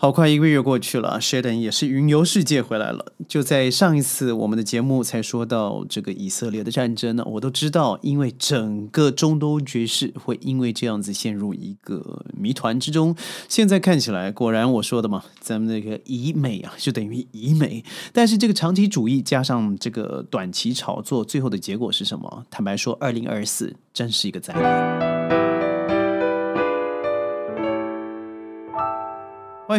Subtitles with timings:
[0.00, 3.04] 好快一个月过去了，Sheldon 也是云游世界回来了。
[3.26, 13.16] 就在上一次我们的节目才说到这个以色列的战争呢，我都知道，因为整个中东局势会因为这样子陷入一个谜团之中。
[13.48, 17.82] 现在看起来，果然我说的嘛，咱们那个以美啊，就等于以美。
[18.12, 22.46] 但是这个长期主义加上这个短期炒作，最后的结果是什么？
[22.52, 25.07] 坦白说，二零二四真是一个灾难。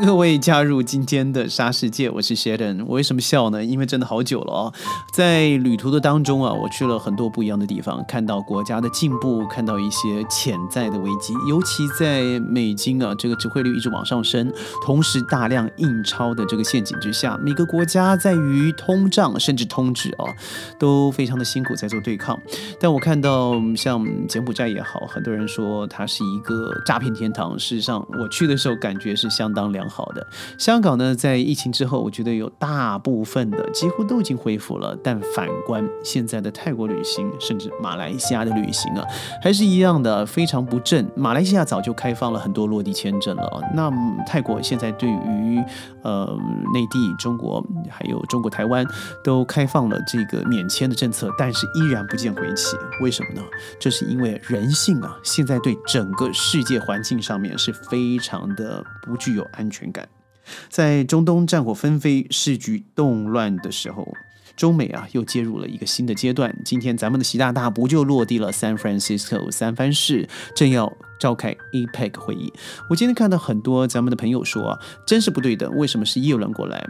[0.00, 2.84] 各位加入今天的沙世界，我是 Sheldon。
[2.86, 3.64] 我为什么笑呢？
[3.64, 4.72] 因为真的好久了哦。
[5.12, 11.34] 在旅途的当中啊，我去了很多不一样的地方，看到国家的进步，看到一些潜在的危机。
[11.48, 14.52] 尤其在美金啊这个值汇率一直往上升，
[14.84, 20.30] 同时大量印钞的这个陷阱之下，每个国家在于通胀甚至通滞啊，
[20.78, 22.40] 都非常的辛苦在做对抗。
[22.80, 27.58] 但我看到像柬埔寨也好，很多人说它是一个诈骗天堂。
[27.58, 29.72] 事实上，我去的时候感觉是相当。
[29.72, 30.26] 良好的
[30.58, 34.96] 香港呢，在疫情之后，我觉得有大部分的几乎都已经恢复了。
[35.02, 39.04] 但反观现在的泰国旅行，甚至马来西亚的旅行啊，
[39.42, 41.06] 还是一样的非常不振。
[41.16, 43.90] 马来西亚早就开放了很多落地签证了，那
[44.26, 45.62] 泰国现在对于
[46.02, 46.26] 呃
[46.74, 48.86] 内地、中国还有中国台湾
[49.22, 52.76] 都开放了这个免签的政策，但是依然不见回起。
[53.00, 53.42] 为什么呢？
[53.78, 59.42] 这是因为人性啊，现在对整个世界环境上面是非常的不具有。
[59.62, 60.08] 安全感，
[60.68, 64.12] 在中东战火纷飞、世局动乱的时候，
[64.56, 66.52] 中美啊又介入了一个新的阶段。
[66.64, 72.52] 今天咱们的习大大不就落地了 San Francisco 三藩市，正要召开 APEC 会议。
[72.90, 76.84] 我今天看到很多咱们的朋友说，真是不对等，为什么是耶伦过来？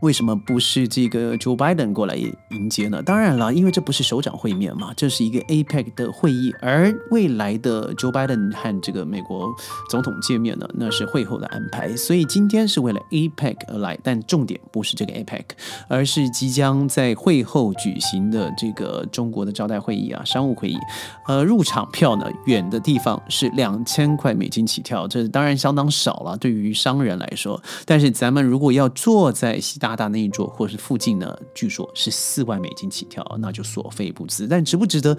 [0.00, 3.02] 为什么不是这个 Joe Biden 过来迎接呢？
[3.02, 9.48] 当然了，因为这不是首长会面嘛，这是一个 APEC 的会议，而未来的 Joe Biden 和这个美国
[9.90, 11.96] 总统见面呢，那是会后的安排。
[11.96, 15.44] 所以今天是为了 APEC 而来，但重点不是这个 APEC，
[15.88, 20.78] 而是即将在会后举行的这个中国的招待会议啊，商务会议。
[21.26, 27.60] 呃，入场票呢，远的地方是两千块美金起跳，这当然相当少了，对于商人来说。
[27.84, 31.34] 但是咱们如果要坐在西大大大那一座，或是附近呢？
[31.54, 34.46] 据说是四万美金起跳，那就所费不赀。
[34.46, 35.16] 但值不值得？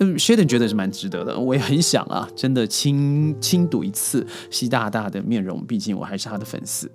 [0.00, 1.38] 嗯，Sheldon 觉得是蛮值得的。
[1.38, 6.90] 我也很想啊，真的亲亲睹一次习大大的面容，毕竟我还是他的粉丝。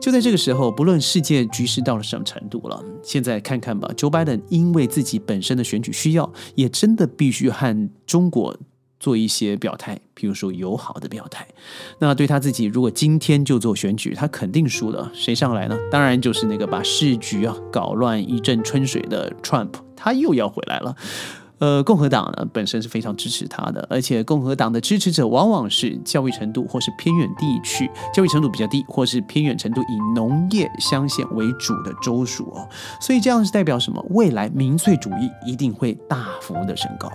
[0.00, 8.56] 就在这个时候，不论世界局势到了什么程度了，现在看看吧，Joe Biden 因为自己本身的选举需要，也真的必须和中国。
[9.00, 11.48] 做一些表态，比如说友好的表态。
[11.98, 15.10] 那对他自己，如果今天就做选举，他肯定输了。
[15.14, 15.76] 谁上来呢？
[15.90, 20.94] 当然就是那个把市局啊搞乱一阵春水的 Trump，他又要回来了。
[21.58, 32.66] 呃，共和党呢本身是非常支持他的，而且共和党的支持者往往是教育程度或是偏远地区教育程度比较低，或是偏远程度以农业乡县为主的州属哦。
[32.98, 34.02] 所以这样是代表什么？
[34.08, 37.10] 未来民粹主义一定会大幅的升高。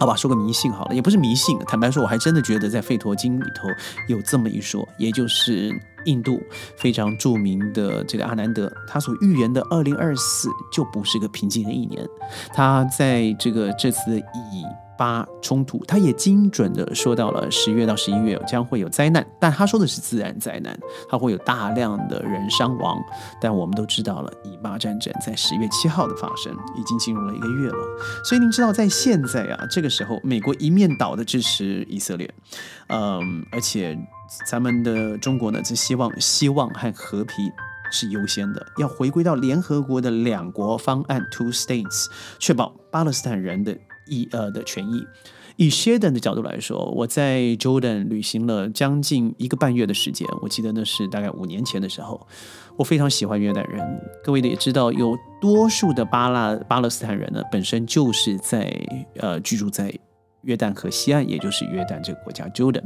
[0.00, 1.58] 好吧，说个迷信好了，也不是迷信。
[1.66, 3.68] 坦白说，我还真的觉得在《吠陀经》里头
[4.08, 6.42] 有这么一说，也就是印度
[6.78, 12.02] 非常著名的这个阿南德，他所预言的二零二四就不是个平静的一年。
[12.54, 14.64] 他在这个这次以
[15.00, 20.78] 发冲突，他也精准的说到了十月到十一月将会有灾难，但他说的是自然灾难，
[21.08, 22.98] 他会有大量的人伤亡。
[23.40, 27.78] 但我们都知道了，以巴战争在十月七号的发生已经进入了一个月了，
[28.22, 32.30] 所以您知道在现在啊这个时候，美国一面倒的支持以色列，
[32.88, 33.98] 嗯，而且
[34.44, 37.50] 咱们的中国呢，只希望希望和和平
[37.90, 42.08] 是优先的，要回归到联合国的两国方案 （two states），
[42.38, 43.74] 确保巴勒斯坦人的。
[44.10, 45.06] 一呃的权益，
[45.56, 50.28] 以 Sheldon 的角度来说，我在 Jordan 旅行了将近一个半月的时间。
[50.42, 52.26] 我记得那是大概五年前的时候，
[52.76, 53.80] 我非常喜欢约旦人。
[54.22, 58.70] 各位也知道，有多数的巴拉巴勒斯坦人呢，本身就是在
[59.16, 59.96] 呃居住在
[60.42, 62.84] 约旦河西岸，也就是约旦这个国家 Jordan。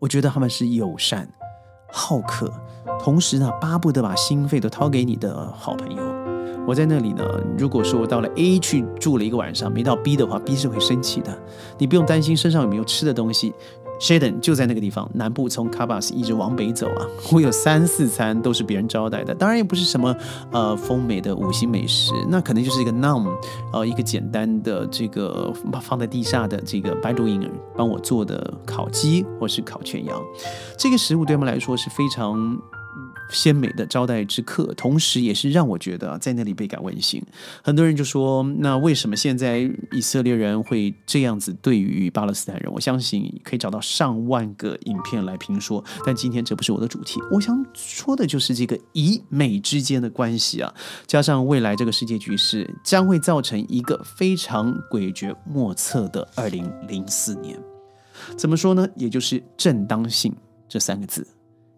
[0.00, 1.28] 我觉得他们是友善、
[1.92, 2.52] 好客，
[3.00, 6.27] 同时呢，巴不得把心肺都掏给你的好朋友。
[6.68, 7.24] 我在那里呢。
[7.56, 11.34] 如果说我到了 A 去住了一个晚上，没到 B 的话，B 是会生气的。
[11.78, 13.54] 你不用担心身上有没有吃的东西。
[13.98, 17.06] Shaden 就在那个地方，南部从 Kabas 一直往北走啊。
[17.32, 20.14] 我有三四餐都是别人招待的，当然也不是什么
[20.52, 23.26] 呃丰美的五星美食，那可能就是一个 Nam，
[23.72, 25.50] 呃一个简单的这个
[25.80, 30.22] 放在地下的这个白族人帮我做的烤鸡或是烤全羊。
[30.76, 32.36] 这个食物对他们来说是非常。
[33.30, 37.22] 鲜美的招待之客，同时也是让我觉得在那里倍感温馨。
[37.62, 39.58] 很多人就说，那为什么现在
[39.92, 42.72] 以色列人会这样子对于巴勒斯坦人？
[42.72, 47.20] 我相信可以找到上万个影片来评说，但今天这不是我的主题。
[47.30, 50.72] 我想说的就是这个以美之间的关系啊，
[51.06, 57.58] 加上未来这个世界局势，将会造成一个非常诡谲莫测的二零零四年。
[58.36, 58.88] 怎么说呢？
[58.96, 60.34] 也就是正当性
[60.68, 61.26] 这三个字。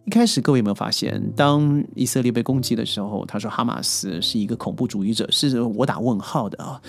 [0.07, 6.81] 一开始各位有没有发现，当以色列被攻击的时候，他说哈马斯是一个恐怖主义者，是我打问号的啊。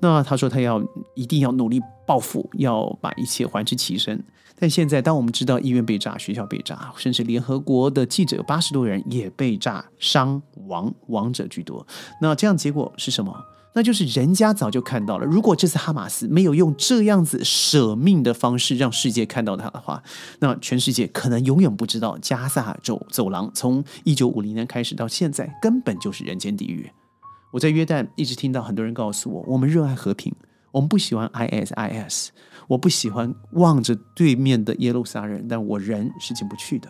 [0.00, 0.80] 那他说他要
[1.14, 4.22] 一定要努力报复，要把一切还之其身。
[4.60, 11.86] 但现在，当我们知道医院被炸、学校被炸，甚至联合国的记者有八十多人也被炸伤亡，亡者居多。
[12.20, 13.34] 那这样结果是什么？
[13.78, 15.24] 那就是人家早就看到了。
[15.24, 20.02] 如果这次哈马斯没有用这样子舍命的方式让世界看到他的话，
[20.40, 26.90] 那全世界可能永远不知道加萨走走廊从一九五零年开始到现在根本就是人间地狱。
[27.52, 30.34] 我在约旦一直听到很多人告诉我，我们热爱和平，
[30.72, 32.30] 我们不喜欢 ISIS，
[32.66, 36.88] 我不喜欢望着对面的耶路撒冷，但我人是进不去的。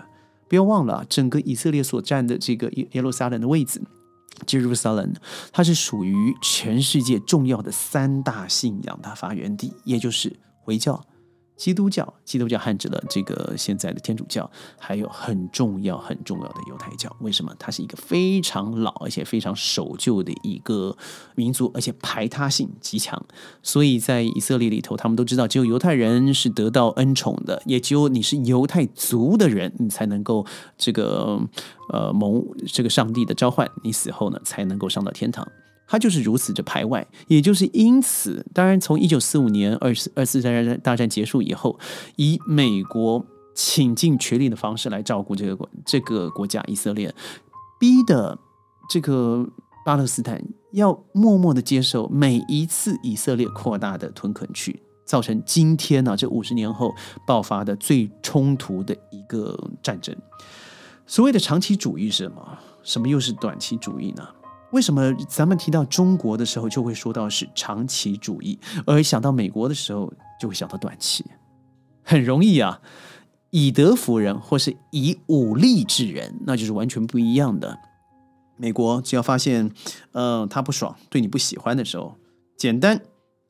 [0.49, 3.82] 不要忘了，整个以色列所占的这个耶耶路撒冷的位置。
[4.46, 5.14] Jerusalem，
[5.52, 11.05] 它是属于全世界重要的三大信仰的发源地，也就是回教。
[11.58, 17.14] 基督教，基督教汉指了这个现在的天主教，还有很重要很重要的犹太教。
[17.20, 17.52] 为什么？
[17.58, 20.96] 它是一个非常老而且非常守旧的一个
[21.34, 23.20] 民族，而且排他性极强。
[23.62, 30.46] 所以在以色列里头，他们都知道，只有犹太人是得到恩宠的，也只有你是犹太族的人，你才能够
[30.76, 31.40] 这个
[31.93, 35.46] 呃蒙这个上帝的召唤，你死后呢才能够上到天堂。
[35.88, 41.79] 他就是如此的排外，也就是因此，当然从一九四五年二次二次大战大战结束以后，
[42.17, 43.25] 以美国
[43.55, 47.12] 倾尽全力的方式来照顾这个国这个国家以色列，
[47.81, 48.38] 逼的
[48.90, 49.49] 这个
[49.85, 56.94] 巴勒斯坦要默默的接受每一次以色列扩大的屯垦区，造成今天呢这五十年后
[57.26, 60.14] 爆发的最冲突的一个战争。
[61.06, 62.58] 所谓的长期主义是什么？
[62.82, 64.29] 什么又是短期主义呢？
[64.73, 71.25] 为什么咱们提到中国的时候就会说到是长期主义，而想到美国的时候就会想到短期？
[72.03, 72.81] 很容易啊，
[73.50, 77.79] 以德服人或是以武力治人，那就是完全不一样的。
[78.56, 79.70] 美国只要发现，
[80.12, 82.17] 呃，他不爽，对你不喜欢的时候，
[82.56, 83.00] 简单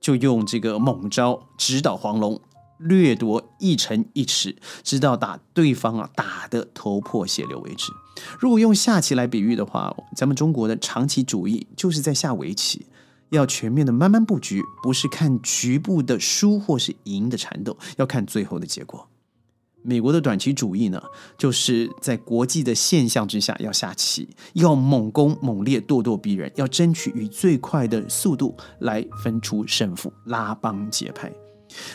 [0.00, 2.40] 就用这个猛招直捣黄龙。
[2.78, 7.92] 掠夺一城一尺，直到打对方啊打得头破血流为止。
[8.38, 12.86] 如果用下棋来比喻的话，咱们中国的长期主义就是在下围棋，
[13.30, 19.08] 要全面的慢慢布局，不是看局部的输或是赢的缠斗，要看最后的结果。
[19.82, 21.00] 美国的短期主义呢，
[21.38, 31.32] 就是在国际的现象之下要下棋，要猛攻猛烈，咄咄逼人，要争取以最快的速度来分出胜负，拉帮结派。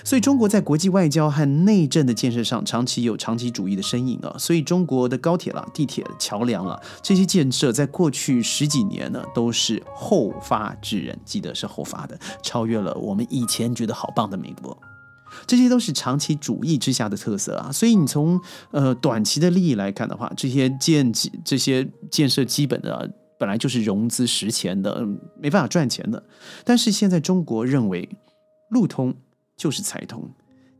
[0.04, 4.36] 所以，中国在国际外交和内政的建设上，长期有长期主义的身影啊。
[4.38, 14.78] 所以，中国的高铁了、地铁、桥梁了这些建设，在过去十几年呢，都是后发制人，记得是后发的，超越了我们以前觉得好棒的美国。
[15.48, 17.72] 这些都是长期主义之下的特色啊。
[17.72, 18.40] 所以，你从
[18.72, 21.12] 呃短期的利益来看的话，这些建
[21.44, 25.04] 这些建设基本的本来就是融资实钱的，
[25.42, 26.22] 没办法赚钱的。
[26.64, 28.08] 但是现在中国认为
[28.70, 29.16] 路通。
[29.56, 30.32] 就是财通，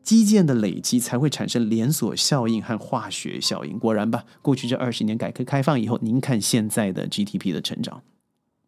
[0.04, 3.80] 基建的累积才会产生连锁效应和化学效应。
[3.80, 8.02] 果然吧，过去这二十年改革开放以后，您看现在的 GDP 的成长。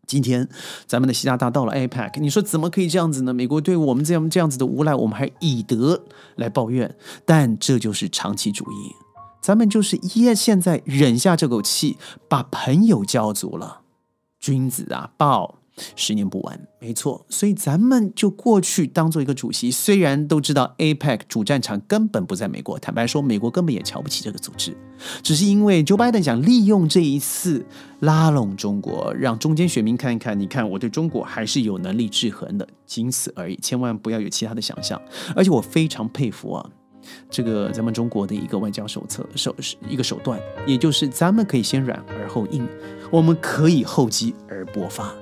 [0.07, 0.47] 今天
[0.85, 3.33] 咱们的习大大到了 APEC，你说怎么可以这样子呢？
[3.33, 6.03] 美国对我们这样这样子的无赖，我们还以德
[6.35, 6.95] 来抱怨，
[7.25, 8.93] 但这就是长期主义。
[9.41, 11.97] 咱们就是耶，现在忍下这口气，
[12.29, 13.81] 把朋友交足了。
[14.39, 15.54] 君子啊，报。
[15.95, 19.69] 十年不完，没错，所以咱们就过去当做一个主席。
[19.69, 24.75] 虽然都知道 APEC 主战场根本不在美国，坦白说，美国根本也瞧不起这个组织，
[25.21, 27.65] 只是因为 Joe Biden 想利用这一次
[27.99, 35.01] 拉拢中国，让中间选民看一看，你看我对中国还是有能力制衡的，仅此而已，千万不要有其他的想象。
[35.35, 36.69] 而且我非常佩服啊，
[37.29, 42.65] 这个咱们中国的一个外交手册手是一个手段，也就是咱们可以先软而后硬，
[43.11, 45.13] 我们可以厚积而薄发。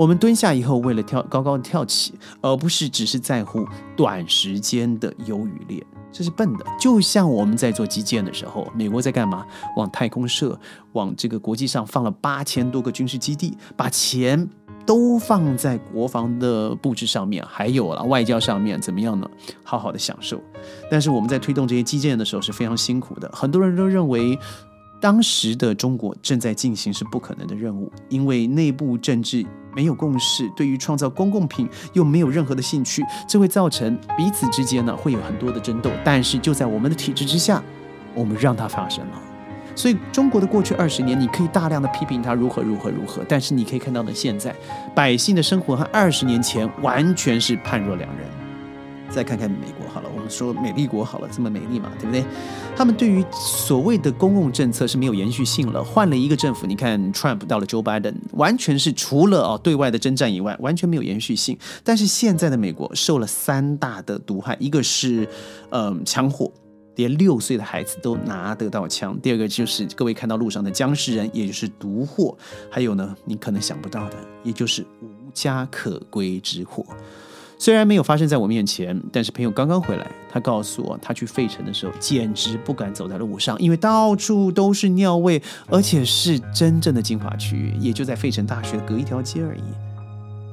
[0.00, 6.64] 我们蹲下以后，为了跳高高的跳起，而不是只是在乎短时间的优与劣，这是笨的。
[6.80, 9.44] 就像我们在做基建的时候，美国在干嘛？
[9.76, 10.58] 往太空射，
[10.92, 14.48] 往这个国际上放了八千多个军事基地，把钱
[14.86, 19.28] 都放在国防的布置上面，还有了外交上面，怎么样呢？
[19.62, 20.40] 好好的享受。
[20.90, 24.38] 但是我们在推动这些基建的时候是非常辛苦的，很多人都认为。
[25.00, 35.90] 当时的中国正在进行是不可能的任务，因为内部政治没有共识，对于创造公共品又没有任何的兴趣，这会造成彼此之间呢会有很多的争斗。
[36.04, 37.62] 但是就在我们的体制之下，
[38.14, 39.22] 我们让它发生了。
[39.74, 44.54] 所以中国的过去二十年，你可以大量的批评它如何如何如何，但是你可以看到的现在
[44.94, 48.26] 百姓的生活和二十年前完全是判若两人。
[49.10, 52.24] 再看看美国好了，我们说美丽国好了，这么美丽嘛，对不对？
[52.76, 61.58] 他们对于所谓的公共政策是没有延续性了，换了一个政府，你看 Trump 到了 Joe Biden，完全是除了哦对外的征战以外，完全没有延续性。
[61.82, 65.28] 但是现在的美国受了三大的毒害，一个是
[65.70, 66.50] 嗯枪火，
[66.94, 72.34] 连六岁的孩子都拿得到枪；第二个就是各位看到路上的僵尸人，也就是毒祸；
[72.70, 76.86] 还有呢，你可能想不到的，也就是无家可归之祸。
[77.60, 89.89] 虽然没有发生在我面前，但是朋友刚刚回来，他告诉我，他去费城的时候简直不敢走在路上，因为到处都是尿味，而且是真正的精华区，也就在费城大学隔一条街而已。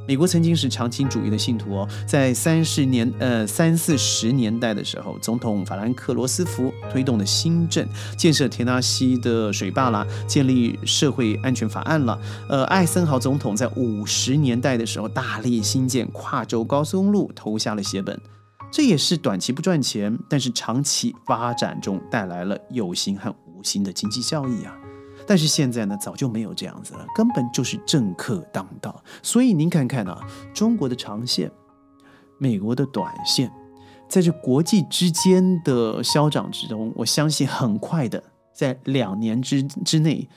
[0.07, 7.85] 美国曾经是长青主义的信徒哦，在三十年呃三四十年代的时候，总统法兰克罗斯福推动的新政，
[8.17, 12.17] 建设田纳西的水坝啦，建立社会安全法案了。
[12.47, 18.17] 呃，艾森豪总统在五十年代的时候，大力新建跨州高速公路，投下了血本。
[18.71, 24.73] 这也是短期不赚钱，但是长期发展中带来了有形和无形的经济效益啊。
[25.27, 29.03] 但是现在呢，早就没有这样子了，根本就是政客当道。
[29.21, 31.51] 所以您看看啊，中国的长线，
[32.39, 33.51] 美国的短线，
[34.07, 40.29] 在这国际之间的消长之中，我相信很快的，在两年之之内，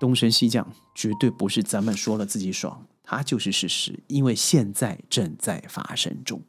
[0.00, 6.40] 东升西降，绝对不是咱们说了自己爽，它就是事实，因为现在正在发生中。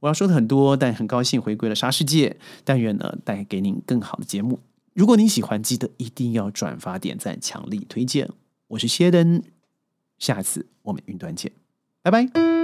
[0.00, 4.60] 我要说的很多，但很高兴回归了沙世界，但愿呢带给您更好的节目。
[4.96, 8.30] 如果你喜欢，记得一定要转发、点赞、强力推荐。
[8.68, 9.42] 我是谢登，
[10.16, 11.52] 下次我们云端见，
[12.00, 12.55] 拜拜。